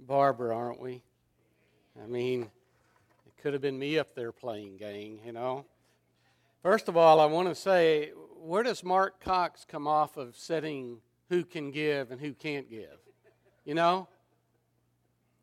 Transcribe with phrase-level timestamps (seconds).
[0.00, 1.02] Barbara, aren't we?
[2.02, 5.64] I mean, it could have been me up there playing, gang, you know.
[6.62, 10.98] First of all, I want to say, where does Mark Cox come off of setting
[11.28, 12.98] who can give and who can't give?
[13.64, 14.08] You know?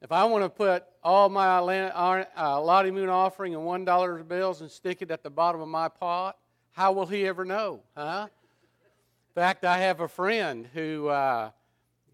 [0.01, 4.71] If I want to put all my uh, Lottie Moon offering in $1 bills and
[4.71, 6.37] stick it at the bottom of my pot,
[6.71, 7.81] how will he ever know?
[7.95, 8.27] Huh?
[8.29, 11.51] In fact, I have a friend who uh,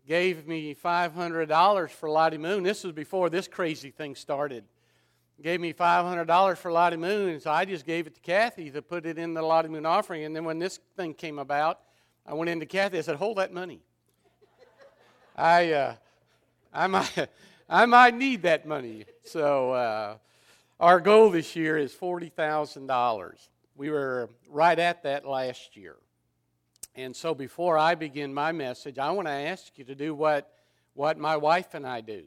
[0.07, 2.63] gave me $500 for Lottie Moon.
[2.63, 4.63] This was before this crazy thing started.
[5.43, 8.81] Gave me $500 for Lottie Moon, and so I just gave it to Kathy to
[8.81, 10.23] put it in the Lottie Moon offering.
[10.23, 11.79] And then when this thing came about,
[12.25, 12.97] I went into Kathy.
[12.97, 13.81] I said, "Hold that money.
[15.35, 15.95] I, uh,
[16.73, 17.29] I might,
[17.69, 20.17] I might need that money." So uh,
[20.79, 23.49] our goal this year is forty thousand dollars.
[23.75, 25.97] We were right at that last year.
[26.97, 30.51] And so before I begin my message, I want to ask you to do what,
[30.95, 32.23] what my wife and I do.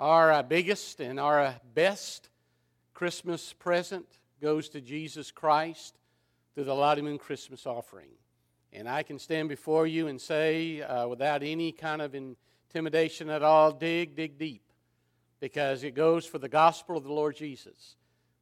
[0.00, 2.28] Our uh, biggest and our uh, best
[2.92, 4.06] Christmas present
[4.42, 5.96] goes to Jesus Christ
[6.54, 8.08] through the Lottie Moon Christmas offering.
[8.72, 13.44] And I can stand before you and say, uh, without any kind of intimidation at
[13.44, 14.64] all, dig, dig deep.
[15.38, 17.94] Because it goes for the gospel of the Lord Jesus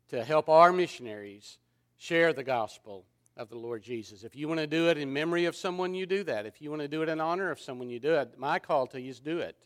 [0.09, 1.59] to help our missionaries
[1.99, 3.05] share the gospel
[3.39, 4.25] of the Lord Jesus.
[4.25, 6.45] If you want to do it in memory of someone, you do that.
[6.45, 8.37] If you want to do it in honor of someone, you do it.
[8.37, 9.57] My call to you is do it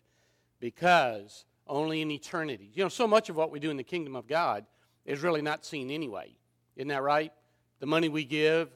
[0.61, 2.71] because only in eternity.
[2.75, 4.67] You know, so much of what we do in the kingdom of God
[5.07, 6.37] is really not seen anyway.
[6.77, 7.33] Isn't that right?
[7.81, 8.69] The money we give,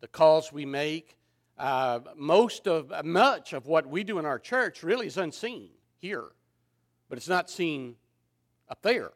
[0.00, 1.16] the calls we make,
[1.56, 6.24] uh, most of much of what we do in our church really is unseen here,
[7.08, 7.94] but it's not seen
[8.68, 9.12] up there.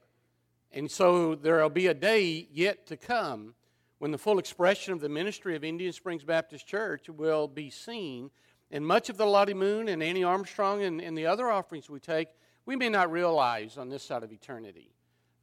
[0.70, 3.55] And so there'll be a day yet to come
[3.98, 8.31] when the full expression of the ministry of Indian Springs Baptist Church will be seen.
[8.70, 12.01] And much of the Lottie Moon and Annie Armstrong and, and the other offerings we
[12.01, 12.28] take,
[12.67, 14.91] we may not realize on this side of eternity,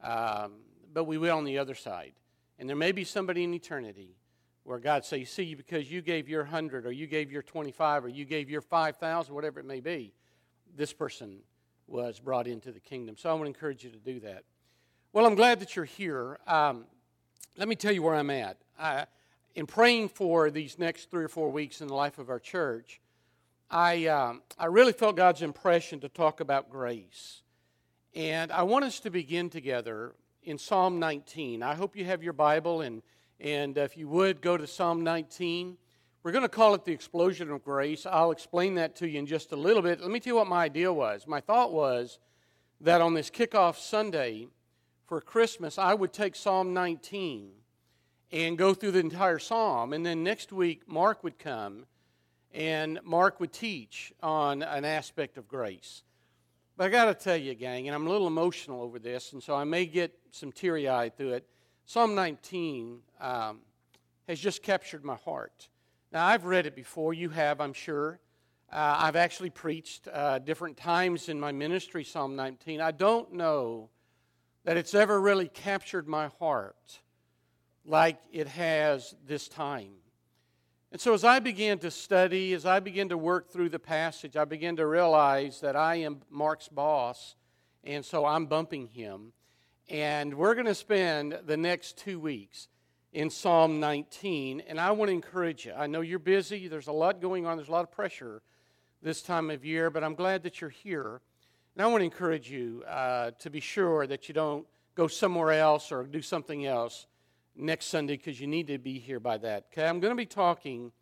[0.02, 0.54] um,
[0.92, 2.12] but we will on the other side.
[2.58, 4.16] And there may be somebody in eternity
[4.64, 8.08] where God say, see, because you gave your 100 or you gave your 25 or
[8.08, 10.12] you gave your 5,000, whatever it may be,
[10.76, 11.38] this person
[11.86, 13.16] was brought into the kingdom.
[13.16, 14.44] So I want to encourage you to do that.
[15.12, 16.38] Well, I'm glad that you're here.
[16.46, 16.86] Um,
[17.56, 18.56] let me tell you where I'm at.
[18.78, 19.06] I,
[19.54, 23.00] in praying for these next three or four weeks in the life of our church,
[23.70, 27.42] I, um, I really felt God's impression to talk about grace.
[28.14, 31.62] And I want us to begin together in Psalm 19.
[31.62, 33.02] I hope you have your Bible, and,
[33.38, 35.76] and if you would, go to Psalm 19.
[36.22, 38.06] We're going to call it the explosion of grace.
[38.06, 40.00] I'll explain that to you in just a little bit.
[40.00, 41.26] Let me tell you what my idea was.
[41.26, 42.18] My thought was
[42.80, 44.48] that on this kickoff Sunday,
[45.12, 47.50] for Christmas, I would take Psalm 19
[48.32, 49.92] and go through the entire psalm.
[49.92, 51.84] And then next week, Mark would come
[52.54, 56.02] and Mark would teach on an aspect of grace.
[56.78, 59.42] But I got to tell you, gang, and I'm a little emotional over this, and
[59.42, 61.46] so I may get some teary eyed through it.
[61.84, 63.58] Psalm 19 um,
[64.26, 65.68] has just captured my heart.
[66.10, 67.12] Now, I've read it before.
[67.12, 68.18] You have, I'm sure.
[68.72, 72.80] Uh, I've actually preached uh, different times in my ministry, Psalm 19.
[72.80, 73.90] I don't know
[74.64, 77.00] that it's ever really captured my heart
[77.84, 79.92] like it has this time.
[80.92, 84.36] And so, as I began to study, as I began to work through the passage,
[84.36, 87.34] I began to realize that I am Mark's boss,
[87.82, 89.32] and so I'm bumping him.
[89.88, 92.68] And we're going to spend the next two weeks
[93.12, 94.60] in Psalm 19.
[94.60, 95.72] And I want to encourage you.
[95.72, 98.42] I know you're busy, there's a lot going on, there's a lot of pressure
[99.02, 101.20] this time of year, but I'm glad that you're here.
[101.74, 105.52] And I want to encourage you uh, to be sure that you don't go somewhere
[105.52, 107.06] else or do something else
[107.56, 109.66] next Sunday because you need to be here by that.
[109.72, 110.92] Okay, I'm going to be talking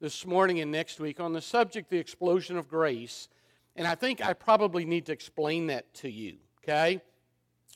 [0.00, 3.28] this morning and next week on the subject, the explosion of grace.
[3.74, 6.36] And I think I probably need to explain that to you.
[6.62, 7.00] Okay?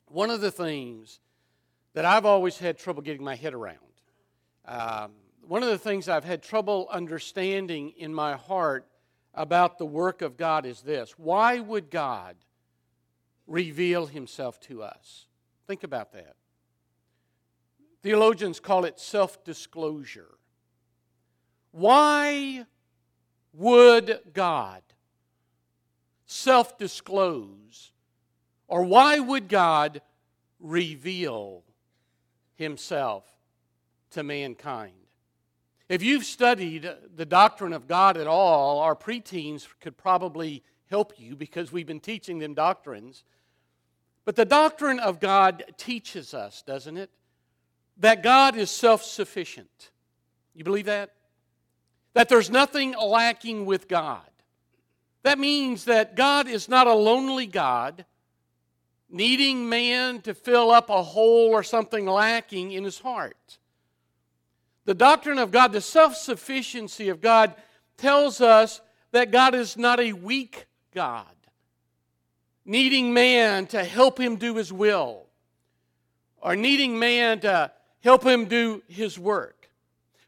[0.08, 1.20] One of the things
[1.94, 3.78] that I've always had trouble getting my head around,
[4.66, 5.12] um,
[5.46, 8.86] one of the things I've had trouble understanding in my heart
[9.34, 12.36] about the work of God is this why would God
[13.46, 15.26] reveal himself to us?
[15.66, 16.36] Think about that.
[18.02, 20.34] Theologians call it self disclosure.
[21.70, 22.66] Why
[23.52, 24.82] would God
[26.26, 27.92] self disclose?
[28.68, 30.00] Or why would God
[30.58, 31.62] reveal
[32.54, 33.24] himself
[34.12, 35.01] to mankind?
[35.92, 41.36] If you've studied the doctrine of God at all, our preteens could probably help you
[41.36, 43.24] because we've been teaching them doctrines.
[44.24, 47.10] But the doctrine of God teaches us, doesn't it?
[47.98, 49.90] That God is self sufficient.
[50.54, 51.12] You believe that?
[52.14, 54.30] That there's nothing lacking with God.
[55.24, 58.06] That means that God is not a lonely God,
[59.10, 63.58] needing man to fill up a hole or something lacking in his heart.
[64.84, 67.54] The doctrine of God, the self sufficiency of God,
[67.96, 68.80] tells us
[69.12, 71.26] that God is not a weak God,
[72.64, 75.26] needing man to help him do his will,
[76.40, 77.70] or needing man to
[78.02, 79.70] help him do his work.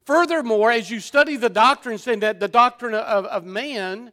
[0.05, 4.13] Furthermore, as you study the doctrines and that the doctrine of, of man,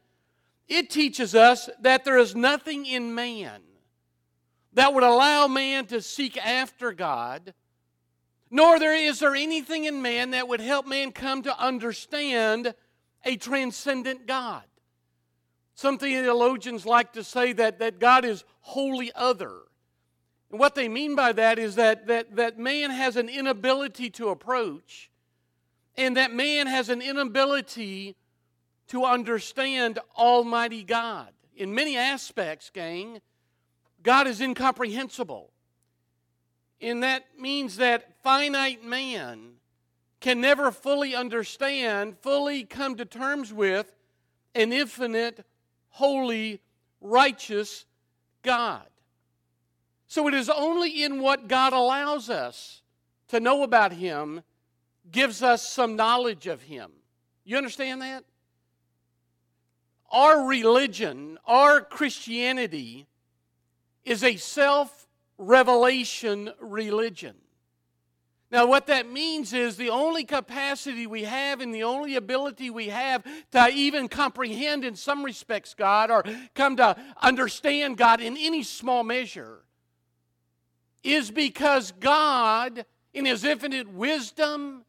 [0.68, 3.62] it teaches us that there is nothing in man
[4.74, 7.54] that would allow man to seek after God,
[8.52, 12.76] nor there is there anything in man that would help man come to understand
[13.24, 14.64] a transcendent God.
[15.74, 19.54] Some theologians like to say that, that God is wholly other.
[20.52, 24.30] And what they mean by that is that, that, that man has an inability to
[24.30, 25.10] approach,
[25.96, 28.18] and that man has an inability
[28.90, 31.30] to understand Almighty God.
[31.56, 33.22] In many aspects, gang,
[34.04, 35.52] God is incomprehensible.
[36.82, 39.54] And that means that finite man
[40.20, 43.92] can never fully understand, fully come to terms with
[44.56, 45.46] an infinite,
[45.90, 46.62] holy,
[47.00, 47.86] righteous
[48.44, 48.86] God.
[50.08, 52.82] So it is only in what God allows us
[53.30, 54.42] to know about Him
[55.10, 56.92] gives us some knowledge of Him.
[57.44, 58.24] You understand that?
[60.12, 63.08] Our religion, our Christianity,
[64.04, 65.01] is a self
[65.42, 67.36] revelation religion.
[68.52, 72.90] Now, what that means is the only capacity we have and the only ability we
[72.90, 76.24] have to even comprehend, in some respects, God or
[76.54, 79.60] come to understand God in any small measure
[81.02, 84.84] is because God, in His infinite wisdom,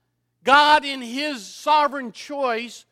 [0.45, 2.85] God, in His sovereign choice,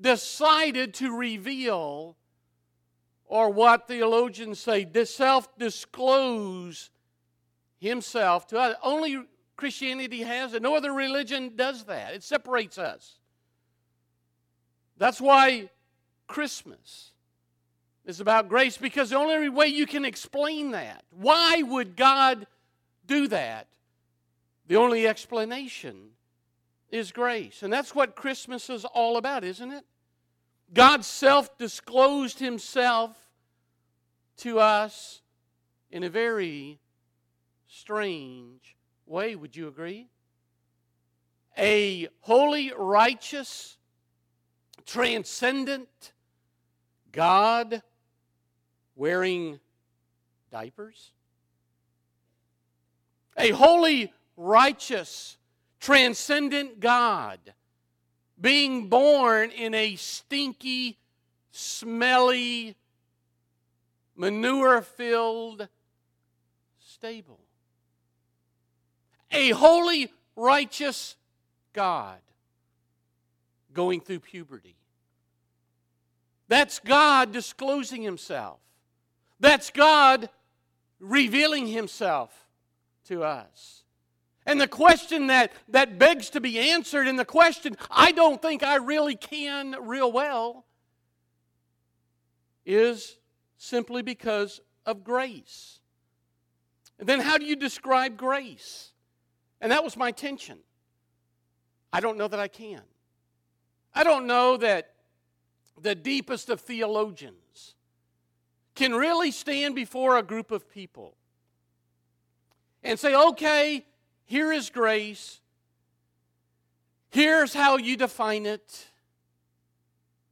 [0.00, 2.16] decided to reveal
[3.28, 6.90] or what theologians say, self disclose
[7.78, 8.76] himself to us.
[8.82, 9.22] Only
[9.56, 10.62] Christianity has it.
[10.62, 12.14] No other religion does that.
[12.14, 13.18] It separates us.
[14.96, 15.70] That's why
[16.26, 17.12] Christmas
[18.04, 22.46] is about grace, because the only way you can explain that, why would God
[23.06, 23.68] do that?
[24.66, 26.10] The only explanation
[26.90, 27.62] is grace.
[27.62, 29.84] And that's what Christmas is all about, isn't it?
[30.72, 33.16] God self disclosed himself
[34.38, 35.22] to us
[35.90, 36.78] in a very
[37.66, 38.76] strange
[39.06, 39.34] way.
[39.34, 40.08] Would you agree?
[41.56, 43.78] A holy, righteous,
[44.86, 46.12] transcendent
[47.10, 47.82] God
[48.94, 49.58] wearing
[50.52, 51.12] diapers?
[53.36, 55.38] A holy, righteous,
[55.80, 57.54] transcendent God
[58.40, 60.98] being born in a stinky,
[61.50, 62.76] smelly,
[64.16, 65.68] manure filled
[66.78, 67.40] stable.
[69.30, 71.16] A holy, righteous
[71.72, 72.18] God
[73.72, 74.76] going through puberty.
[76.48, 78.58] That's God disclosing Himself.
[79.38, 80.30] That's God
[80.98, 82.48] revealing Himself
[83.06, 83.84] to us.
[84.48, 88.62] And the question that, that begs to be answered, and the question I don't think
[88.62, 90.64] I really can real well,
[92.64, 93.18] is
[93.58, 95.80] simply because of grace.
[96.98, 98.92] And then, how do you describe grace?
[99.60, 100.60] And that was my tension.
[101.92, 102.80] I don't know that I can.
[103.94, 104.94] I don't know that
[105.78, 107.74] the deepest of theologians
[108.74, 111.18] can really stand before a group of people
[112.82, 113.84] and say, okay,
[114.28, 115.40] here is grace.
[117.08, 118.86] Here's how you define it.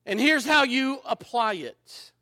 [0.05, 2.13] And here's how you apply it.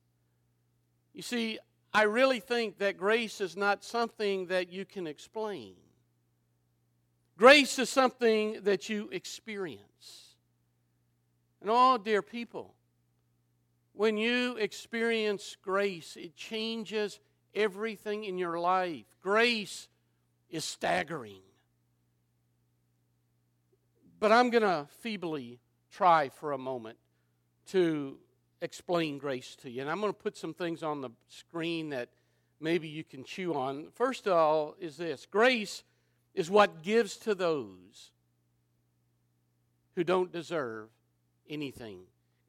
[1.12, 1.59] You see,
[1.93, 5.75] I really think that grace is not something that you can explain.
[7.37, 10.37] Grace is something that you experience.
[11.61, 12.73] And oh, dear people,
[13.95, 17.19] when you experience grace, it changes
[17.52, 19.07] everything in your life.
[19.21, 19.88] Grace
[20.50, 21.40] is staggering.
[24.25, 25.59] But I'm going to feebly
[25.93, 26.97] try for a moment
[27.73, 28.16] to
[28.62, 29.83] explain grace to you.
[29.83, 32.09] And I'm going to put some things on the screen that
[32.59, 33.88] maybe you can chew on.
[33.93, 35.83] First of all, is this grace
[36.33, 38.12] is what gives to those
[39.95, 40.88] who don't deserve
[41.50, 41.99] anything.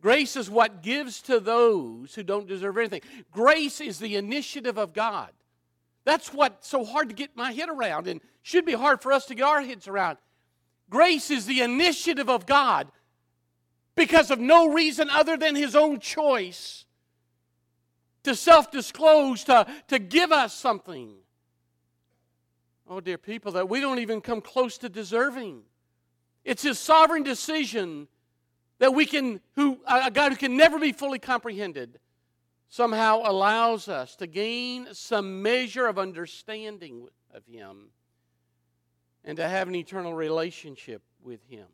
[0.01, 3.01] Grace is what gives to those who don't deserve anything.
[3.33, 5.31] Grace is the initiative of God.
[6.05, 9.25] That's what's so hard to get my head around and should be hard for us
[9.25, 10.19] to get our heads around.
[10.89, 12.91] Grace is the initiative of God
[13.95, 16.85] because of no reason other than His own choice
[18.23, 21.13] to self disclose, to, to give us something.
[22.87, 25.61] Oh, dear people, that we don't even come close to deserving.
[26.43, 28.07] It's His sovereign decision
[28.79, 31.99] that we can, who, a God who can never be fully comprehended,
[32.67, 37.89] somehow allows us to gain some measure of understanding of Him
[39.25, 41.65] and to have an eternal relationship with Him.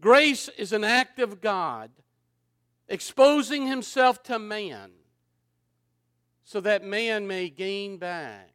[0.00, 1.90] Grace is an act of God
[2.88, 4.90] exposing Himself to man
[6.44, 8.54] so that man may gain back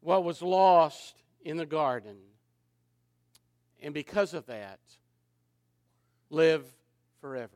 [0.00, 2.16] what was lost in the garden.
[3.82, 4.80] And because of that,
[6.28, 6.64] live
[7.20, 7.52] forever.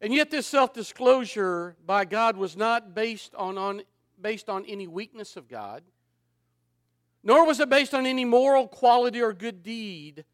[0.00, 3.82] And yet, this self disclosure by God was not based on, on,
[4.20, 5.84] based on any weakness of God,
[7.22, 10.24] nor was it based on any moral quality or good deed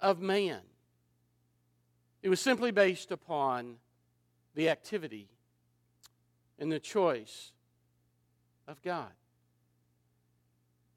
[0.00, 0.60] of man.
[2.22, 3.76] It was simply based upon
[4.54, 5.28] the activity
[6.58, 7.52] and the choice
[8.68, 9.10] of God.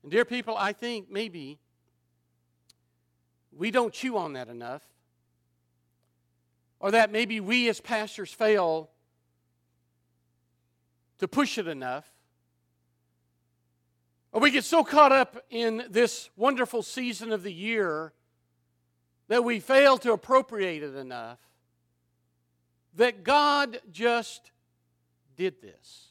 [0.04, 1.60] And, dear people, I think maybe
[3.52, 4.84] we don't chew on that enough
[6.80, 8.92] or that maybe we as pastors fail
[11.18, 12.06] to push it enough.
[14.40, 18.12] We get so caught up in this wonderful season of the year
[19.30, 21.40] that we fail to appropriate it enough
[22.96, 24.52] that God just
[25.38, 26.10] did this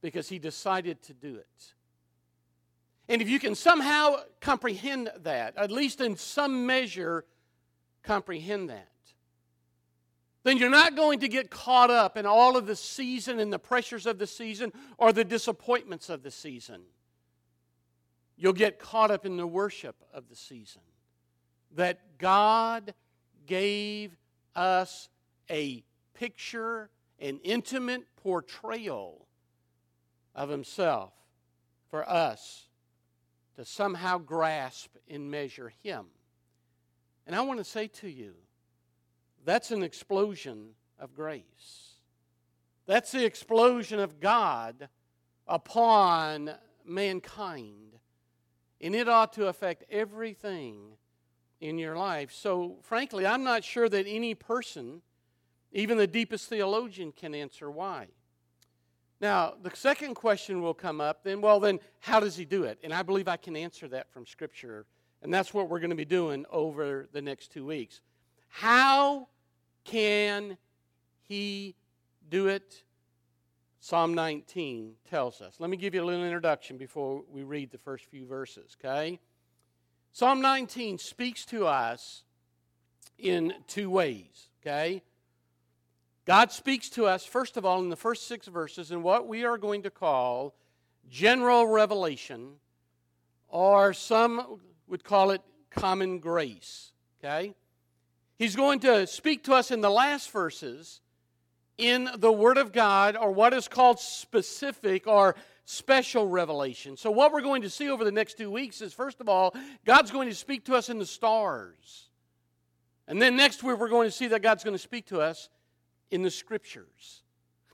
[0.00, 1.74] because He decided to do it.
[3.08, 7.24] And if you can somehow comprehend that, at least in some measure,
[8.04, 8.88] comprehend that,
[10.44, 13.58] then you're not going to get caught up in all of the season and the
[13.58, 16.82] pressures of the season or the disappointments of the season.
[18.36, 20.82] You'll get caught up in the worship of the season.
[21.76, 22.94] That God
[23.46, 24.16] gave
[24.54, 25.08] us
[25.50, 29.26] a picture, an intimate portrayal
[30.34, 31.12] of Himself
[31.90, 32.68] for us
[33.56, 36.06] to somehow grasp and measure Him.
[37.26, 38.34] And I want to say to you,
[39.44, 41.94] that's an explosion of grace.
[42.86, 44.88] That's the explosion of God
[45.46, 46.50] upon
[46.84, 47.93] mankind.
[48.84, 50.98] And it ought to affect everything
[51.58, 52.32] in your life.
[52.32, 55.00] So, frankly, I'm not sure that any person,
[55.72, 58.08] even the deepest theologian, can answer why.
[59.22, 62.78] Now, the second question will come up then, well, then, how does he do it?
[62.84, 64.84] And I believe I can answer that from Scripture.
[65.22, 68.02] And that's what we're going to be doing over the next two weeks.
[68.48, 69.28] How
[69.84, 70.58] can
[71.22, 71.74] he
[72.28, 72.84] do it?
[73.84, 75.56] Psalm 19 tells us.
[75.58, 79.20] Let me give you a little introduction before we read the first few verses, okay?
[80.10, 82.22] Psalm 19 speaks to us
[83.18, 85.02] in two ways, okay?
[86.24, 89.44] God speaks to us, first of all, in the first six verses, in what we
[89.44, 90.54] are going to call
[91.10, 92.52] general revelation,
[93.48, 97.54] or some would call it common grace, okay?
[98.38, 101.02] He's going to speak to us in the last verses
[101.78, 106.96] in the Word of God, or what is called specific or special revelation.
[106.96, 109.54] So, what we're going to see over the next two weeks is first of all,
[109.84, 112.08] God's going to speak to us in the stars.
[113.06, 115.48] And then next week, we're going to see that God's going to speak to us
[116.10, 117.22] in the Scriptures.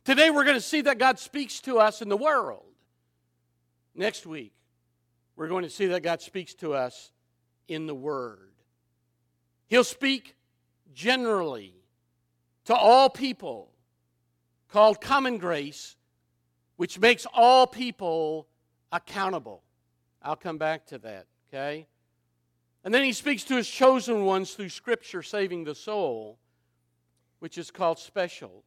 [0.05, 2.65] Today, we're going to see that God speaks to us in the world.
[3.95, 4.53] Next week,
[5.37, 7.13] we're going to see that God speaks to us
[7.69, 8.51] in the Word.
[9.69, 10.35] He'll speak
[10.93, 11.75] generally
[12.65, 13.70] to all people,
[14.73, 15.97] called common grace,
[16.77, 18.47] which makes all people
[18.93, 19.63] accountable.
[20.23, 21.87] I'll come back to that, okay?
[22.85, 26.39] And then he speaks to his chosen ones through Scripture, saving the soul,
[27.41, 28.65] which is called special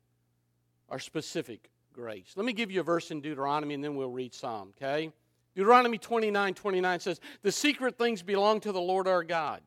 [0.88, 2.34] or specific grace.
[2.36, 5.12] Let me give you a verse in Deuteronomy and then we'll read Psalm, okay?
[5.56, 9.62] Deuteronomy 29 29 says, The secret things belong to the Lord our God.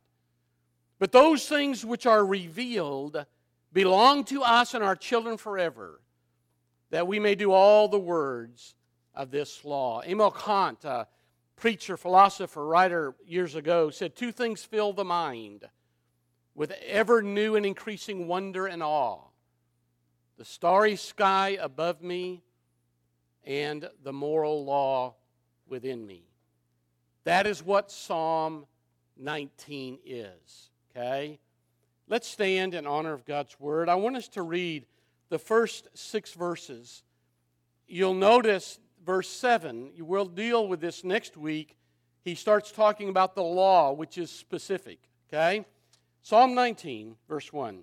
[0.98, 3.24] But those things which are revealed
[3.72, 6.00] belong to us and our children forever,
[6.90, 8.74] that we may do all the words
[9.14, 10.00] of this law.
[10.00, 11.06] Immanuel Kant, a
[11.56, 15.64] preacher, philosopher, writer years ago, said two things fill the mind
[16.54, 19.20] with ever new and increasing wonder and awe
[20.36, 22.42] the starry sky above me
[23.44, 25.14] and the moral law
[25.68, 26.24] within me.
[27.24, 28.66] That is what Psalm
[29.16, 30.70] 19 is.
[30.90, 31.38] Okay?
[32.08, 33.88] Let's stand in honor of God's word.
[33.88, 34.86] I want us to read
[35.28, 37.02] the first six verses.
[37.86, 39.92] You'll notice verse 7.
[39.98, 41.76] we'll deal with this next week.
[42.24, 44.98] He starts talking about the law, which is specific.
[45.28, 45.64] Okay?
[46.22, 47.82] Psalm 19, verse 1.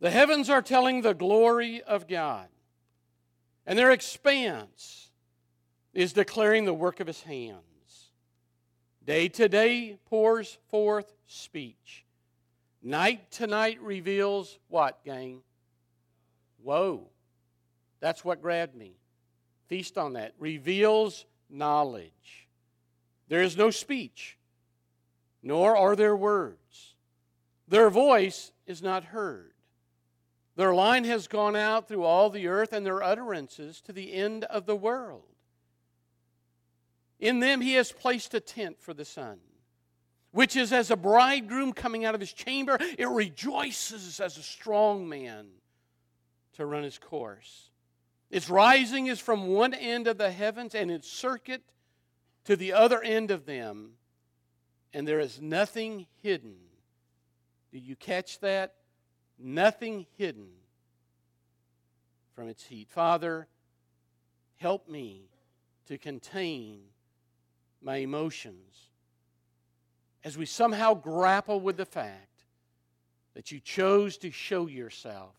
[0.00, 2.48] The heavens are telling the glory of God,
[3.66, 5.10] and their expanse
[5.92, 7.60] is declaring the work of his hands.
[9.04, 12.06] Day to day pours forth speech.
[12.82, 15.42] Night to night reveals what, gang?
[16.62, 17.08] Whoa.
[18.00, 18.96] That's what grabbed me.
[19.68, 20.34] Feast on that.
[20.38, 22.48] Reveals knowledge.
[23.28, 24.36] There is no speech,
[25.42, 26.94] nor are there words.
[27.68, 29.52] Their voice is not heard.
[30.56, 34.44] Their line has gone out through all the earth, and their utterances to the end
[34.44, 35.22] of the world.
[37.20, 39.38] In them he has placed a tent for the sun,
[40.32, 42.78] which is as a bridegroom coming out of his chamber.
[42.98, 45.46] It rejoices as a strong man
[46.60, 47.70] to run its course.
[48.30, 51.62] Its rising is from one end of the heavens, and its circuit
[52.44, 53.92] to the other end of them,
[54.92, 56.56] and there is nothing hidden.
[57.72, 58.74] Did you catch that?
[59.38, 60.48] Nothing hidden
[62.34, 62.88] from its heat.
[62.90, 63.48] Father,
[64.56, 65.30] help me
[65.86, 66.80] to contain
[67.82, 68.90] my emotions
[70.22, 72.44] as we somehow grapple with the fact
[73.34, 75.34] that you chose to show yourself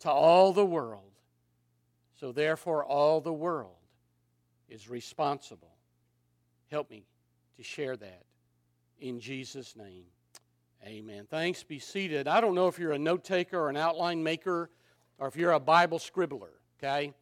[0.00, 1.02] to all the world.
[2.18, 3.76] So, therefore, all the world
[4.68, 5.76] is responsible.
[6.70, 7.04] Help me
[7.56, 8.24] to share that
[8.98, 10.04] in Jesus' name.
[10.84, 11.26] Amen.
[11.28, 11.62] Thanks.
[11.62, 12.28] Be seated.
[12.28, 14.70] I don't know if you're a note taker or an outline maker
[15.18, 17.12] or if you're a Bible scribbler, okay?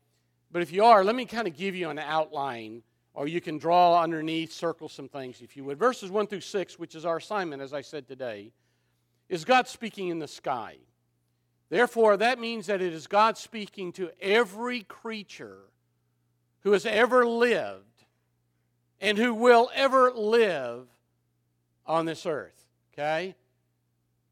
[0.50, 2.82] But if you are, let me kind of give you an outline
[3.14, 5.78] or you can draw underneath, circle some things if you would.
[5.78, 8.50] Verses 1 through 6, which is our assignment, as I said today,
[9.28, 10.76] is God speaking in the sky.
[11.70, 15.58] Therefore, that means that it is God speaking to every creature
[16.60, 18.04] who has ever lived
[19.00, 20.86] and who will ever live
[21.86, 22.66] on this earth.
[22.92, 23.34] Okay?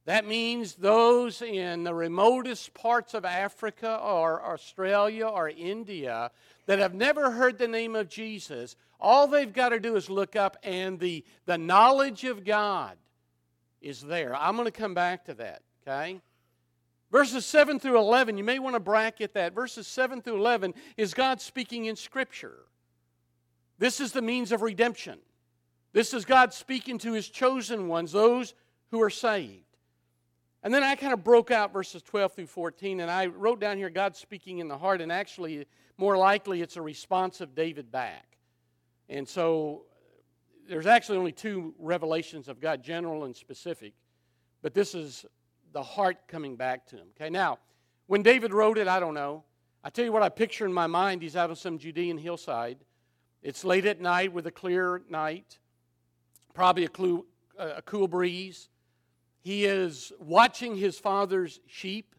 [0.04, 6.30] That means those in the remotest parts of Africa or Australia or India
[6.66, 10.36] that have never heard the name of Jesus, all they've got to do is look
[10.36, 12.96] up, and the, the knowledge of God
[13.80, 14.34] is there.
[14.34, 16.20] I'm going to come back to that, okay?
[17.12, 19.54] Verses 7 through 11, you may want to bracket that.
[19.54, 22.56] Verses 7 through 11 is God speaking in Scripture.
[23.78, 25.18] This is the means of redemption.
[25.92, 28.54] This is God speaking to His chosen ones, those
[28.90, 29.66] who are saved.
[30.62, 33.76] And then I kind of broke out verses 12 through 14, and I wrote down
[33.76, 35.66] here God speaking in the heart, and actually,
[35.98, 38.38] more likely, it's a response of David back.
[39.10, 39.82] And so
[40.66, 43.92] there's actually only two revelations of God, general and specific,
[44.62, 45.26] but this is
[45.72, 47.08] the heart coming back to him.
[47.16, 47.58] Okay, now,
[48.06, 49.44] when David wrote it, I don't know.
[49.84, 51.22] I tell you what I picture in my mind.
[51.22, 52.78] He's out on some Judean hillside.
[53.42, 55.58] It's late at night with a clear night,
[56.54, 57.26] probably a, clue,
[57.58, 58.68] a cool breeze.
[59.40, 62.14] He is watching his father's sheep.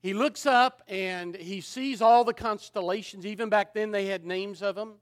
[0.00, 3.26] He looks up and he sees all the constellations.
[3.26, 4.94] Even back then, they had names of them.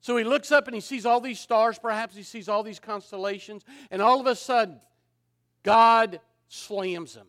[0.00, 1.78] So he looks up and he sees all these stars.
[1.78, 3.64] Perhaps he sees all these constellations.
[3.90, 4.80] And all of a sudden,
[5.62, 7.26] God slams him.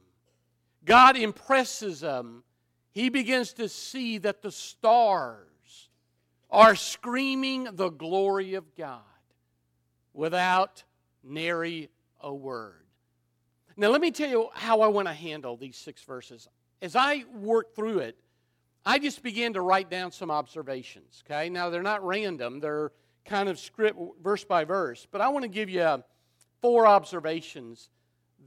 [0.86, 2.44] God impresses him.
[2.92, 5.90] He begins to see that the stars
[6.50, 9.02] are screaming the glory of God
[10.14, 10.84] without
[11.24, 11.90] nary
[12.22, 12.86] a word.
[13.76, 16.48] Now, let me tell you how I want to handle these six verses.
[16.82, 18.18] As I work through it,
[18.84, 21.24] I just began to write down some observations.
[21.26, 22.92] Okay, now they're not random, they're
[23.26, 26.04] kind of script verse by verse, but I want to give you
[26.62, 27.90] four observations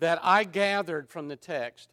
[0.01, 1.91] that I gathered from the text.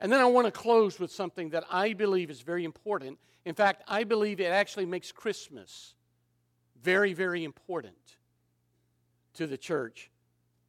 [0.00, 3.18] And then I want to close with something that I believe is very important.
[3.44, 5.94] In fact, I believe it actually makes Christmas
[6.82, 7.96] very, very important
[9.34, 10.10] to the church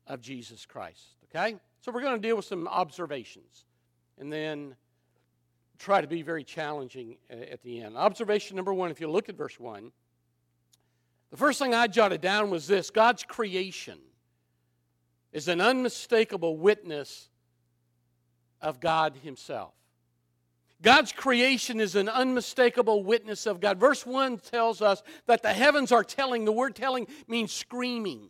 [0.08, 1.04] of Jesus Christ.
[1.26, 1.58] Okay?
[1.82, 3.65] So we're going to deal with some observations
[4.17, 4.76] and then
[5.78, 7.98] try to be very challenging uh, at the end.
[7.98, 9.91] Observation number one, if you look at verse 1,
[11.32, 13.98] the first thing I jotted down was this God's creation
[15.36, 17.28] is an unmistakable witness
[18.62, 19.74] of God Himself.
[20.82, 23.78] God's creation is an unmistakable witness of God.
[23.78, 28.30] Verse 1 tells us that the heavens are telling, the word telling means screaming.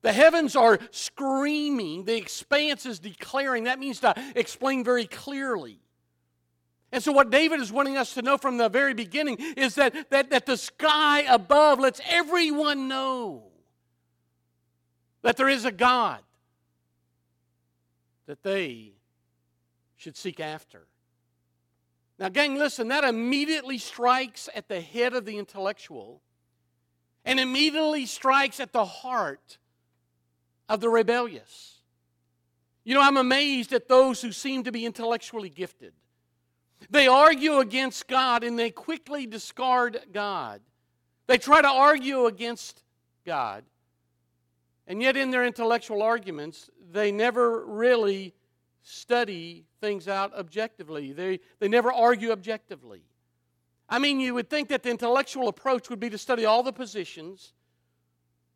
[0.00, 3.64] The heavens are screaming, the expanse is declaring.
[3.64, 5.80] That means to explain very clearly.
[6.92, 10.08] And so, what David is wanting us to know from the very beginning is that,
[10.08, 13.49] that, that the sky above lets everyone know
[15.22, 16.20] that there is a God
[18.26, 18.92] that they
[19.96, 20.86] should seek after.
[22.18, 26.20] Now, gang, listen, that immediately strikes at the head of the intellectual
[27.24, 29.58] and immediately strikes at the heart
[30.68, 31.78] of the rebellious.
[32.84, 35.92] You know, I'm amazed at those who seem to be intellectually gifted.
[36.88, 40.60] They argue against God and they quickly discard God.
[41.26, 42.82] They try to argue against
[43.26, 43.64] God.
[44.90, 48.34] And yet, in their intellectual arguments, they never really
[48.82, 51.12] study things out objectively.
[51.12, 53.02] They, they never argue objectively.
[53.88, 56.72] I mean, you would think that the intellectual approach would be to study all the
[56.72, 57.52] positions,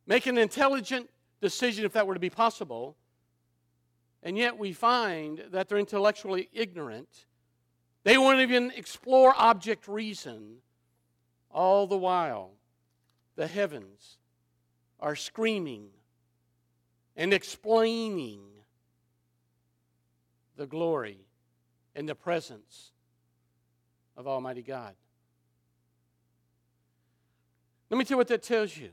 [0.08, 1.08] make an intelligent
[1.40, 2.96] decision if that were to be possible,
[4.20, 7.26] and yet we find that they're intellectually ignorant.
[8.02, 10.56] They won't even explore object reason.
[11.52, 12.54] All the while,
[13.36, 14.18] the heavens
[14.98, 15.90] are screaming
[17.16, 18.40] and explaining
[20.56, 21.18] the glory
[21.94, 22.92] and the presence
[24.16, 24.94] of Almighty God.
[27.90, 28.90] Let me tell you what that tells you.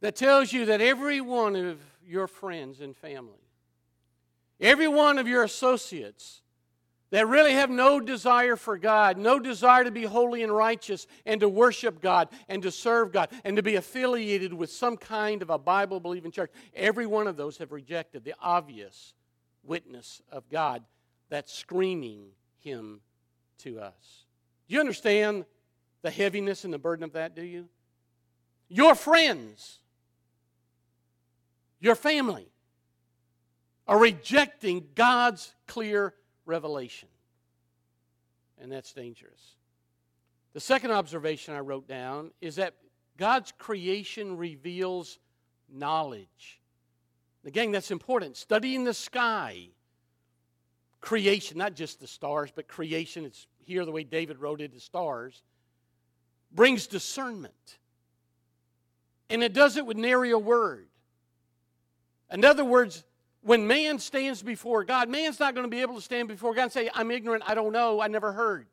[0.00, 3.40] That tells you that every one of your friends and family,
[4.60, 6.41] every one of your associates
[7.12, 11.40] that really have no desire for God, no desire to be holy and righteous and
[11.42, 15.50] to worship God and to serve God and to be affiliated with some kind of
[15.50, 19.12] a Bible believing church, every one of those have rejected the obvious
[19.62, 20.82] witness of God
[21.28, 22.28] that's screaming
[22.60, 23.02] Him
[23.58, 24.24] to us.
[24.66, 25.44] Do you understand
[26.00, 27.68] the heaviness and the burden of that, do you?
[28.70, 29.80] Your friends,
[31.78, 32.48] your family
[33.86, 36.14] are rejecting God's clear
[36.46, 37.08] revelation.
[38.60, 39.56] And that's dangerous.
[40.52, 42.74] The second observation I wrote down is that
[43.16, 45.18] God's creation reveals
[45.72, 46.60] knowledge.
[47.44, 48.36] Again, that's important.
[48.36, 49.68] Studying the sky,
[51.00, 54.80] creation, not just the stars, but creation, it's here the way David wrote it, the
[54.80, 55.42] stars
[56.54, 57.78] brings discernment.
[59.30, 60.86] And it does it with nary a word.
[62.30, 63.04] In other words,
[63.42, 66.64] when man stands before God, man's not going to be able to stand before God
[66.64, 68.66] and say, I'm ignorant, I don't know, I never heard.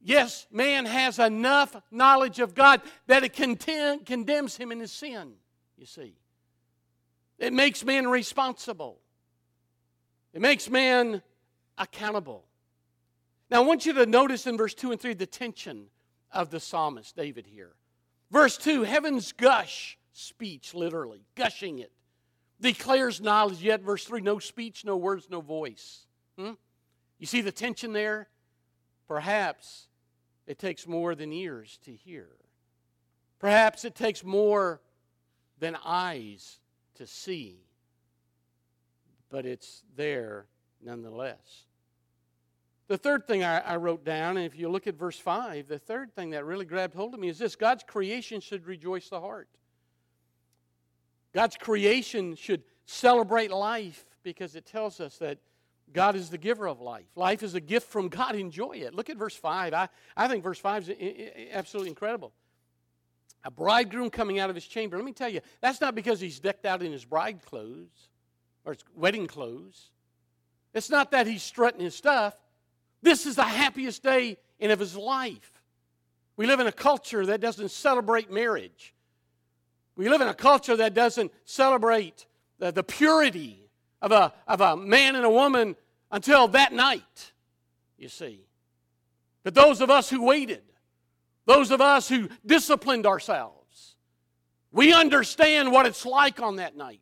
[0.00, 5.32] Yes, man has enough knowledge of God that it condemns him in his sin,
[5.76, 6.14] you see.
[7.38, 9.00] It makes man responsible,
[10.32, 11.22] it makes man
[11.76, 12.44] accountable.
[13.50, 15.86] Now, I want you to notice in verse 2 and 3 the tension
[16.32, 17.74] of the psalmist, David, here.
[18.30, 21.92] Verse 2 Heaven's gush speech, literally, gushing it,
[22.60, 26.06] declares knowledge, yet, verse 3 no speech, no words, no voice.
[26.38, 26.52] Hmm?
[27.18, 28.28] You see the tension there?
[29.08, 29.88] Perhaps
[30.46, 32.28] it takes more than ears to hear.
[33.38, 34.80] Perhaps it takes more
[35.58, 36.58] than eyes
[36.96, 37.60] to see.
[39.28, 40.46] But it's there
[40.82, 41.66] nonetheless.
[42.88, 45.78] The third thing I, I, wrote down, and if you look at verse 5, the
[45.78, 49.20] third thing that really grabbed hold of me is this God's creation should rejoice the
[49.20, 49.48] heart.
[51.36, 55.36] God's creation should celebrate life because it tells us that
[55.92, 57.04] God is the giver of life.
[57.14, 58.34] Life is a gift from God.
[58.34, 58.94] Enjoy it.
[58.94, 59.74] Look at verse 5.
[59.74, 62.32] I, I think verse 5 is absolutely incredible.
[63.44, 64.96] A bridegroom coming out of his chamber.
[64.96, 68.08] Let me tell you, that's not because he's decked out in his bride clothes
[68.64, 69.90] or his wedding clothes.
[70.72, 72.34] It's not that he's strutting his stuff.
[73.02, 75.62] This is the happiest day in of his life.
[76.38, 78.94] We live in a culture that doesn't celebrate marriage.
[79.96, 82.26] We live in a culture that doesn't celebrate
[82.58, 83.68] the, the purity
[84.02, 85.74] of a, of a man and a woman
[86.10, 87.32] until that night,
[87.98, 88.46] you see.
[89.42, 90.62] But those of us who waited,
[91.46, 93.96] those of us who disciplined ourselves,
[94.70, 97.00] we understand what it's like on that night.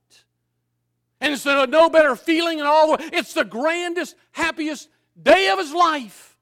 [1.21, 2.97] And it's a no better feeling in all.
[2.99, 4.89] It's the grandest, happiest
[5.21, 6.37] day of his life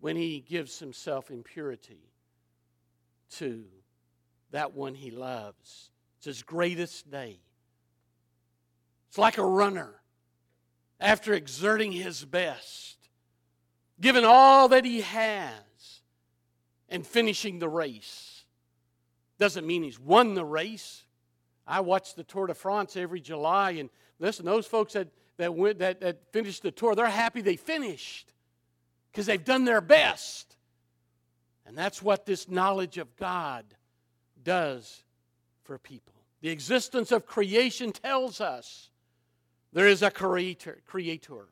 [0.00, 2.12] when he gives himself in purity
[3.30, 3.64] to
[4.50, 5.90] that one he loves.
[6.18, 7.40] It's his greatest day.
[9.08, 9.94] It's like a runner
[11.00, 12.96] after exerting his best,
[14.00, 15.52] giving all that he has,
[16.88, 18.44] and finishing the race.
[19.38, 21.04] Doesn't mean he's won the race.
[21.66, 25.08] I watch the Tour de France every July, and listen, those folks that
[25.38, 28.32] that, went, that, that finished the tour, they're happy they finished
[29.10, 30.56] because they've done their best.
[31.64, 33.64] And that's what this knowledge of God
[34.48, 35.02] does
[35.64, 36.14] for people.
[36.40, 38.88] The existence of creation tells us
[39.74, 41.48] there is a creator, creator.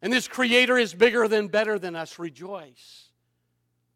[0.00, 2.20] And this creator is bigger than better than us.
[2.20, 3.08] Rejoice.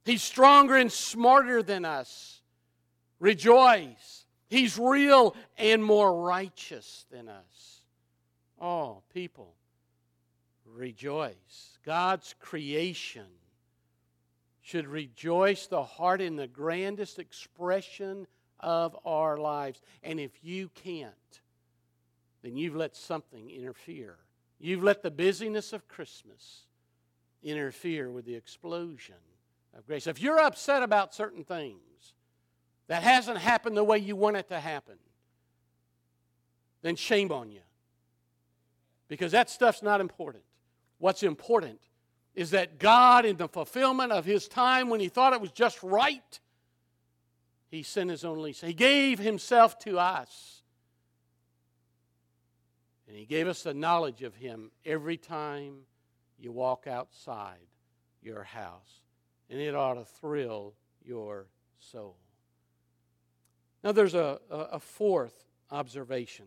[0.04, 2.42] He's stronger and smarter than us.
[3.20, 4.26] Rejoice.
[4.48, 7.82] He's real and more righteous than us.
[8.60, 9.54] Oh, people,
[10.66, 11.78] rejoice.
[11.86, 13.26] God's creation
[14.62, 18.26] should rejoice the heart in the grandest expression
[18.60, 19.82] of our lives.
[20.04, 21.12] And if you can't,
[22.42, 24.16] then you've let something interfere.
[24.60, 26.62] You've let the busyness of Christmas
[27.42, 29.16] interfere with the explosion
[29.76, 30.06] of grace.
[30.06, 32.14] If you're upset about certain things
[32.86, 34.96] that hasn't happened the way you want it to happen,
[36.82, 37.60] then shame on you.
[39.08, 40.44] Because that stuff's not important.
[40.98, 41.80] What's important
[42.34, 45.82] is that God, in the fulfillment of His time when He thought it was just
[45.82, 46.40] right,
[47.70, 48.68] He sent His only Son.
[48.68, 50.62] He gave Himself to us.
[53.06, 55.80] And He gave us the knowledge of Him every time
[56.38, 57.66] you walk outside
[58.22, 59.02] your house.
[59.50, 61.46] And it ought to thrill your
[61.78, 62.16] soul.
[63.84, 66.46] Now, there's a, a, fourth observation.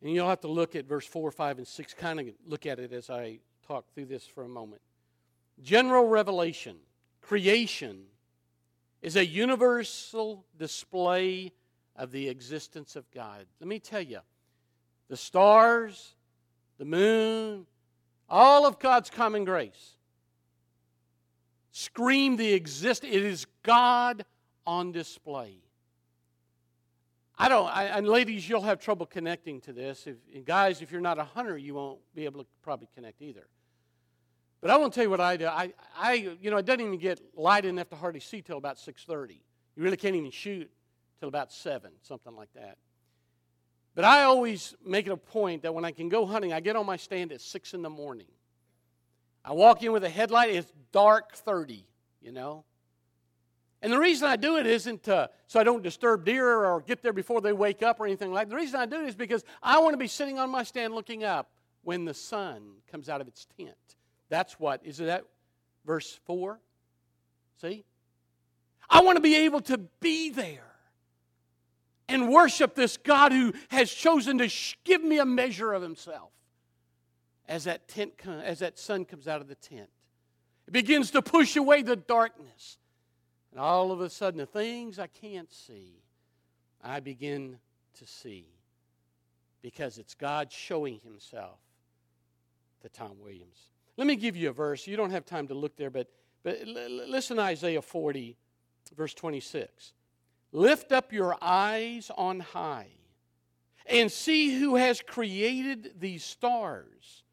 [0.00, 2.78] And you'll have to look at verse 4, 5, and 6, kind of look at
[2.78, 4.82] it as I talk through this for a moment.
[5.62, 6.76] General revelation,
[7.20, 8.02] creation,
[9.00, 11.52] is a universal display
[11.94, 13.46] of the existence of God.
[13.60, 14.18] Let me tell you,
[15.08, 16.14] the stars,
[16.78, 17.66] the moon,
[18.28, 19.96] all of God's common grace
[21.70, 23.14] scream the existence.
[23.14, 24.24] It is God
[24.66, 25.58] on display.
[27.38, 30.08] I don't, I, and ladies, you'll have trouble connecting to this.
[30.08, 33.22] If, and guys, if you're not a hunter, you won't be able to probably connect
[33.22, 33.46] either.
[34.60, 35.46] But I won't tell you what I do.
[35.46, 38.76] I, I, you know, it doesn't even get light enough to hardly see till about
[38.76, 39.40] 6:30.
[39.76, 40.70] You really can't even shoot
[41.18, 42.76] till about seven, something like that.
[43.94, 46.76] But I always make it a point that when I can go hunting, I get
[46.76, 48.26] on my stand at six in the morning.
[49.44, 50.50] I walk in with a headlight.
[50.50, 51.84] It's dark 30,
[52.20, 52.64] you know.
[53.82, 57.02] And the reason I do it isn't to, so I don't disturb deer or get
[57.02, 58.50] there before they wake up or anything like that.
[58.50, 60.94] The reason I do it is because I want to be sitting on my stand
[60.94, 61.50] looking up
[61.82, 63.96] when the sun comes out of its tent.
[64.30, 65.24] That's what, is that
[65.84, 66.58] verse 4?
[67.60, 67.84] See?
[68.88, 70.64] I want to be able to be there
[72.08, 74.50] and worship this God who has chosen to
[74.84, 76.30] give me a measure of himself
[77.46, 79.90] as that tent as that sun comes out of the tent.
[80.66, 82.78] It begins to push away the darkness
[83.50, 86.02] and all of a sudden, the things I can't see,
[86.82, 87.58] I begin
[87.98, 88.46] to see
[89.60, 91.58] because it's God showing Himself
[92.82, 93.69] to Tom Williams.
[93.96, 94.86] Let me give you a verse.
[94.86, 96.08] You don't have time to look there, but,
[96.42, 98.36] but listen to Isaiah 40,
[98.96, 99.92] verse 26.
[100.52, 102.88] Lift up your eyes on high
[103.86, 107.24] and see who has created these stars,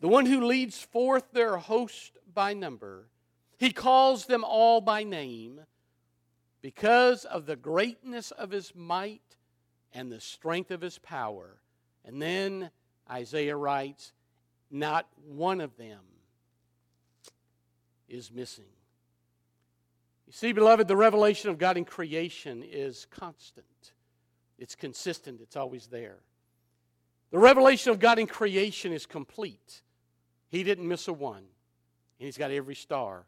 [0.00, 3.08] the one who leads forth their host by number
[3.62, 5.60] he calls them all by name
[6.62, 9.36] because of the greatness of his might
[9.92, 11.60] and the strength of his power.
[12.04, 12.72] And then
[13.08, 14.12] Isaiah writes,
[14.74, 16.00] Not one of them
[18.08, 18.64] is missing.
[20.26, 23.92] You see, beloved, the revelation of God in creation is constant,
[24.58, 26.20] it's consistent, it's always there.
[27.32, 29.82] The revelation of God in creation is complete.
[30.48, 31.46] He didn't miss a one, and
[32.26, 33.24] He's got every star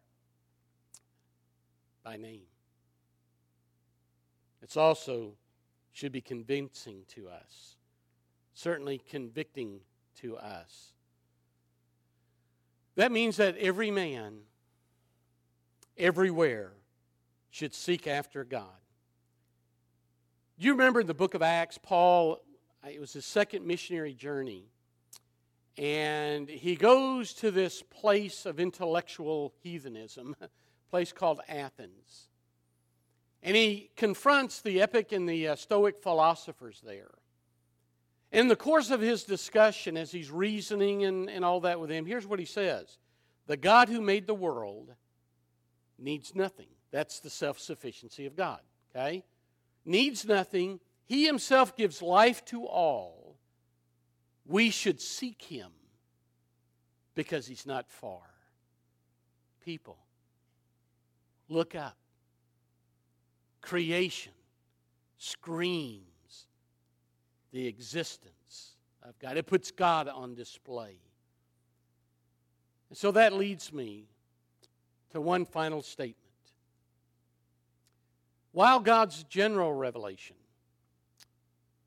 [2.02, 2.46] by name.
[4.62, 5.34] It's also
[5.92, 7.76] should be convincing to us,
[8.54, 9.80] certainly convicting
[10.20, 10.93] to us.
[12.96, 14.38] That means that every man,
[15.98, 16.72] everywhere,
[17.50, 18.68] should seek after God.
[20.56, 22.40] You remember in the book of Acts, Paul,
[22.88, 24.66] it was his second missionary journey,
[25.76, 30.36] and he goes to this place of intellectual heathenism
[30.90, 32.28] place called Athens.
[33.42, 37.10] And he confronts the epic and the uh, Stoic philosophers there.
[38.34, 42.04] In the course of his discussion, as he's reasoning and, and all that with him,
[42.04, 42.98] here's what he says
[43.46, 44.92] The God who made the world
[46.00, 46.66] needs nothing.
[46.90, 48.58] That's the self sufficiency of God,
[48.90, 49.24] okay?
[49.84, 50.80] Needs nothing.
[51.06, 53.36] He himself gives life to all.
[54.44, 55.70] We should seek him
[57.14, 58.22] because he's not far.
[59.64, 59.98] People,
[61.48, 61.96] Look up.
[63.60, 64.32] Creation
[65.18, 66.13] screams
[67.54, 70.98] the existence of God, it puts God on display.
[72.88, 74.08] And so that leads me
[75.12, 76.18] to one final statement.
[78.50, 80.34] While God's general revelation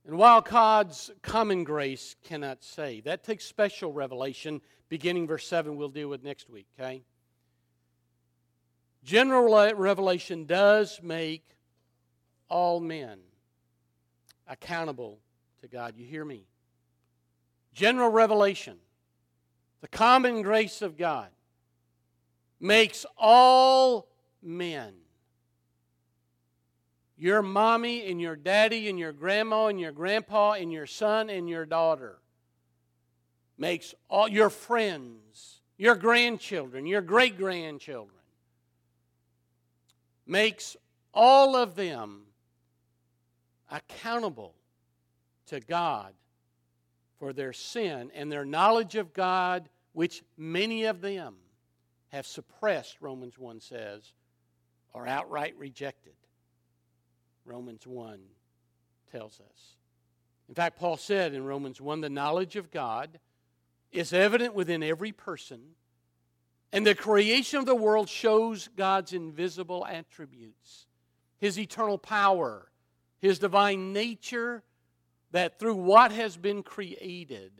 [0.07, 5.89] and while God's common grace cannot say, that takes special revelation, beginning verse 7, we'll
[5.89, 7.03] deal with next week, okay?
[9.03, 11.43] General revelation does make
[12.47, 13.19] all men
[14.47, 15.19] accountable
[15.61, 15.95] to God.
[15.97, 16.45] You hear me?
[17.73, 18.77] General revelation,
[19.81, 21.29] the common grace of God,
[22.59, 24.07] makes all
[24.41, 24.93] men
[27.17, 31.49] your mommy and your daddy and your grandma and your grandpa and your son and
[31.49, 32.19] your daughter
[33.57, 38.19] makes all your friends, your grandchildren, your great grandchildren,
[40.27, 40.77] makes
[41.11, 42.21] all of them
[43.71, 44.53] accountable
[45.47, 46.13] to God
[47.19, 51.35] for their sin and their knowledge of God, which many of them
[52.09, 54.13] have suppressed, Romans 1 says,
[54.93, 56.13] or outright rejected.
[57.45, 58.19] Romans 1
[59.11, 59.75] tells us.
[60.49, 63.19] In fact, Paul said in Romans 1 the knowledge of God
[63.91, 65.61] is evident within every person,
[66.71, 70.85] and the creation of the world shows God's invisible attributes,
[71.39, 72.69] his eternal power,
[73.19, 74.63] his divine nature,
[75.31, 77.51] that through what has been created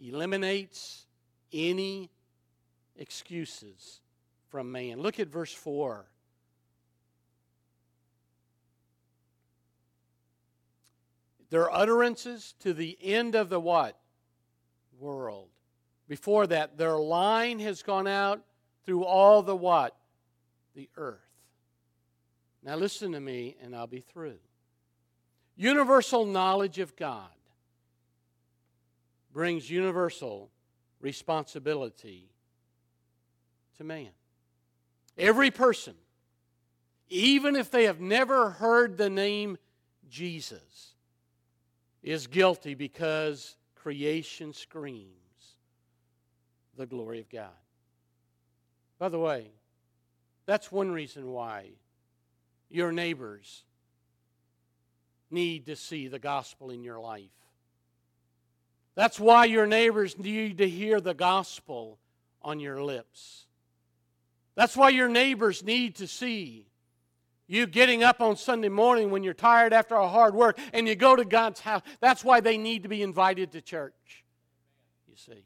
[0.00, 1.06] eliminates
[1.52, 2.10] any
[2.96, 4.00] excuses
[4.48, 5.00] from man.
[5.00, 6.06] Look at verse 4.
[11.50, 13.98] Their utterances to the end of the what?
[14.98, 15.48] World.
[16.06, 18.42] Before that, their line has gone out
[18.84, 19.96] through all the what?
[20.74, 21.20] The earth.
[22.62, 24.38] Now listen to me and I'll be through.
[25.60, 27.26] Universal knowledge of God
[29.32, 30.50] brings universal
[31.00, 32.30] responsibility
[33.76, 34.10] to man.
[35.18, 35.94] Every person,
[37.08, 39.58] even if they have never heard the name
[40.08, 40.94] Jesus,
[42.04, 45.56] is guilty because creation screams
[46.76, 47.48] the glory of God.
[49.00, 49.50] By the way,
[50.46, 51.70] that's one reason why
[52.70, 53.64] your neighbors
[55.30, 57.30] need to see the gospel in your life.
[58.94, 61.98] That's why your neighbors need to hear the gospel
[62.42, 63.46] on your lips.
[64.54, 66.66] That's why your neighbors need to see
[67.48, 70.94] you getting up on Sunday morning when you're tired after a hard work and you
[70.94, 71.82] go to God's house.
[72.00, 74.24] That's why they need to be invited to church.
[75.08, 75.44] You see.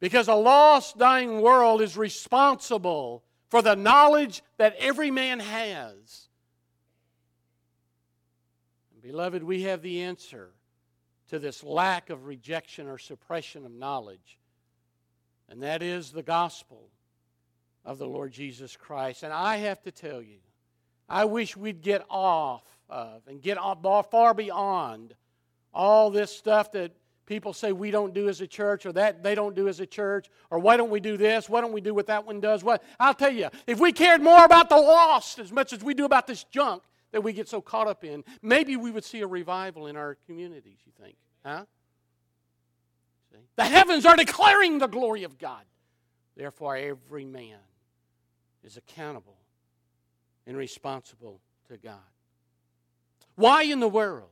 [0.00, 6.27] Because a lost, dying world is responsible for the knowledge that every man has.
[9.02, 10.50] Beloved, we have the answer
[11.28, 14.38] to this lack of rejection or suppression of knowledge,
[15.48, 16.88] and that is the gospel
[17.84, 19.22] of the Lord Jesus Christ.
[19.22, 20.38] And I have to tell you,
[21.08, 23.58] I wish we'd get off of and get
[24.10, 25.14] far beyond
[25.72, 26.92] all this stuff that
[27.26, 29.86] people say we don't do as a church or that they don't do as a
[29.86, 31.48] church or why don't we do this?
[31.48, 32.64] Why don't we do what that one does?
[32.64, 32.82] What?
[32.98, 36.04] I'll tell you if we cared more about the lost as much as we do
[36.04, 39.26] about this junk that we get so caught up in maybe we would see a
[39.26, 41.64] revival in our communities you think huh
[43.32, 43.38] see?
[43.56, 45.64] the heavens are declaring the glory of god
[46.36, 47.58] therefore every man
[48.64, 49.38] is accountable
[50.46, 51.96] and responsible to God.
[53.34, 54.30] Why in the world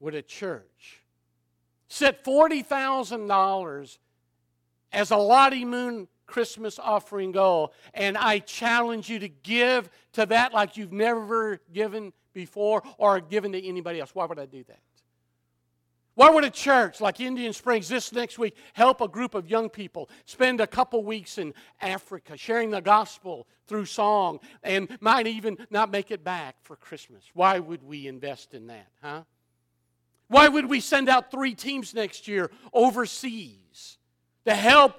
[0.00, 1.02] would a church
[1.88, 3.98] set $40,000
[4.92, 7.74] as a Lottie Moon Christmas offering goal?
[7.92, 13.52] And I challenge you to give to that like you've never given before or given
[13.52, 14.14] to anybody else.
[14.14, 14.80] Why would I do that?
[16.14, 19.70] Why would a church like Indian Springs this next week help a group of young
[19.70, 25.56] people spend a couple weeks in Africa sharing the gospel through song and might even
[25.70, 27.24] not make it back for Christmas?
[27.32, 29.22] Why would we invest in that, huh?
[30.28, 33.98] Why would we send out three teams next year overseas
[34.46, 34.94] to help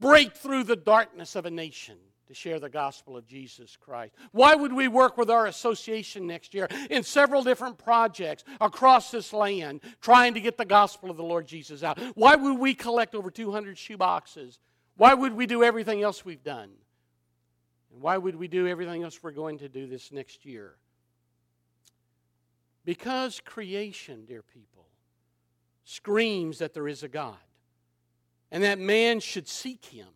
[0.00, 1.96] break through the darkness of a nation?
[2.26, 4.14] to share the gospel of Jesus Christ.
[4.32, 9.32] Why would we work with our association next year in several different projects across this
[9.32, 11.98] land trying to get the gospel of the Lord Jesus out?
[12.14, 14.58] Why would we collect over 200 shoeboxes?
[14.96, 16.70] Why would we do everything else we've done?
[17.92, 20.76] And why would we do everything else we're going to do this next year?
[22.84, 24.86] Because creation, dear people,
[25.84, 27.36] screams that there is a God
[28.54, 30.06] and that man should seek him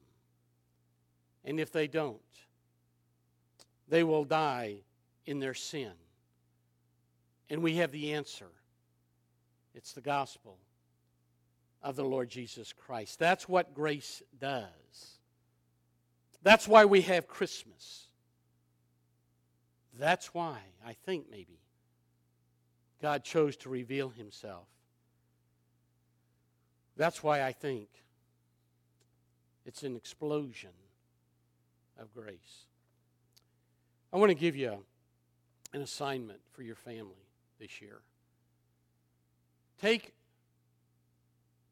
[1.44, 2.20] and if they don't,
[3.88, 4.76] they will die
[5.26, 5.90] in their sin.
[7.50, 8.46] And we have the answer
[9.74, 10.56] it's the gospel
[11.82, 13.18] of the Lord Jesus Christ.
[13.18, 15.18] That's what grace does.
[16.44, 18.06] That's why we have Christmas.
[19.98, 21.58] That's why, I think maybe,
[23.02, 24.68] God chose to reveal himself.
[26.96, 27.88] That's why I think
[29.68, 30.70] it's an explosion
[32.00, 32.64] of grace.
[34.10, 34.78] I want to give you
[35.74, 37.28] an assignment for your family
[37.60, 37.98] this year.
[39.78, 40.14] Take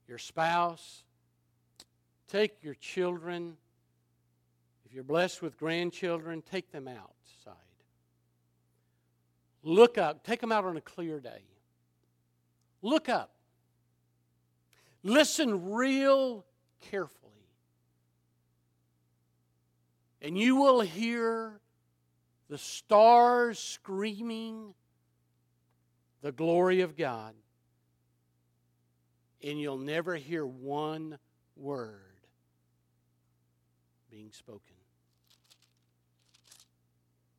[0.07, 1.05] your spouse,
[2.29, 3.57] take your children.
[4.85, 7.55] If you're blessed with grandchildren, take them outside.
[9.63, 10.23] Look up.
[10.23, 11.45] Take them out on a clear day.
[12.83, 13.31] Look up.
[15.03, 16.45] Listen real
[16.91, 17.26] carefully.
[20.23, 21.61] And you will hear
[22.49, 24.75] the stars screaming
[26.23, 27.35] the glory of God.
[29.43, 31.19] And you'll never hear one
[31.57, 32.01] word
[34.11, 34.77] being spoken.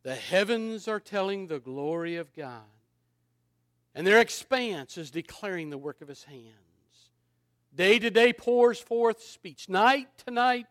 [0.03, 2.61] The heavens are telling the glory of God,
[3.93, 6.53] and their expanse is declaring the work of his hands.
[7.75, 9.67] Day to day pours forth speech.
[9.67, 10.67] Night to night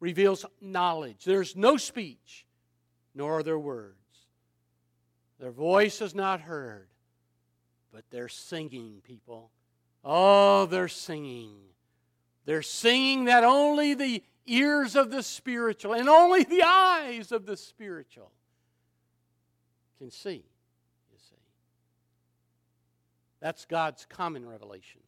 [0.00, 1.24] reveals knowledge.
[1.24, 2.46] There's no speech,
[3.14, 3.94] nor are there words.
[5.38, 6.88] Their voice is not heard,
[7.92, 9.50] but they're singing, people.
[10.04, 11.56] Oh, they're singing.
[12.44, 17.56] They're singing that only the ears of the spiritual and only the eyes of the
[17.56, 18.32] spiritual
[19.98, 20.44] can see,
[21.10, 21.36] you see.
[23.40, 25.00] That's God's common revelation.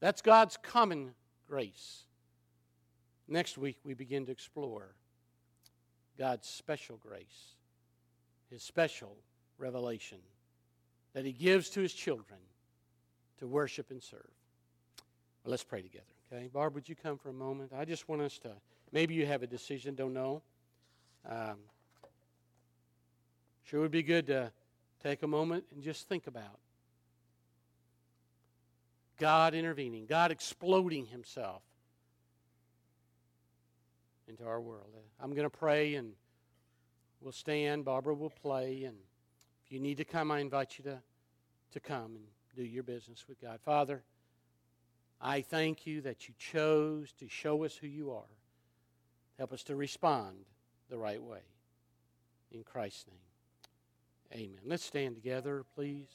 [0.00, 1.12] That's God's common
[1.48, 2.02] grace.
[3.32, 4.94] Next week, we begin to explore
[6.18, 7.54] God's special grace,
[8.50, 9.16] His special
[9.56, 10.18] revelation
[11.14, 12.38] that He gives to His children
[13.38, 14.28] to worship and serve.
[15.42, 16.50] Well, let's pray together, okay?
[16.52, 17.72] Barb, would you come for a moment?
[17.74, 18.50] I just want us to,
[18.92, 20.42] maybe you have a decision, don't know.
[21.26, 21.56] Um,
[23.64, 24.52] sure would be good to
[25.02, 26.58] take a moment and just think about
[29.18, 31.62] God intervening, God exploding Himself
[34.32, 34.88] into our world.
[34.96, 36.12] Uh, I'm going to pray and
[37.20, 37.84] we'll stand.
[37.84, 38.84] Barbara will play.
[38.84, 38.96] And
[39.64, 40.98] if you need to come, I invite you to,
[41.72, 42.24] to come and
[42.56, 43.60] do your business with God.
[43.64, 44.02] Father,
[45.20, 48.24] I thank you that you chose to show us who you are.
[49.38, 50.36] Help us to respond
[50.88, 51.42] the right way.
[52.50, 54.60] In Christ's name, amen.
[54.64, 56.08] Let's stand together, please.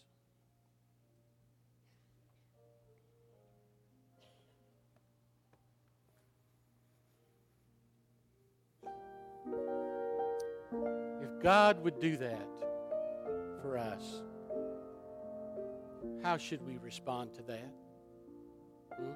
[11.41, 12.47] God would do that
[13.61, 14.23] for us,
[16.23, 17.71] how should we respond to that?
[18.95, 19.11] Hmm?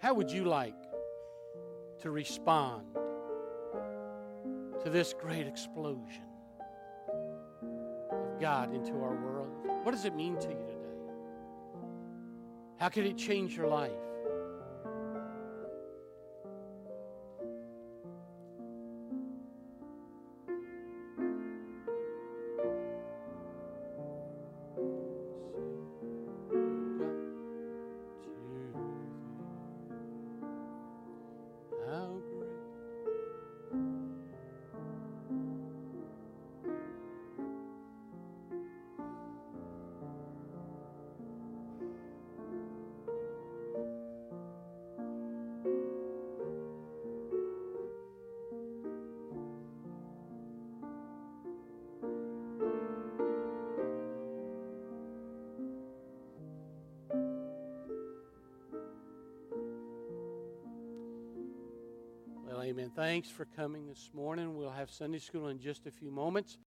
[0.00, 0.74] How would you like
[2.00, 2.84] to respond
[4.82, 6.22] to this great explosion
[8.12, 9.48] of God into our world?
[9.82, 10.74] What does it mean to you today?
[12.78, 13.90] How could it change your life?
[62.98, 64.56] Thanks for coming this morning.
[64.56, 66.56] We'll have Sunday school in just a few moments.